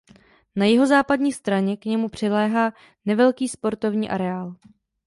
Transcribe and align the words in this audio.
Na 0.55 0.65
jihozápadní 0.65 1.31
straně 1.33 1.77
k 1.77 1.85
němu 1.85 2.09
přiléhá 2.09 2.73
nevelký 3.05 3.47
sportovní 3.47 4.09
areál. 4.09 4.55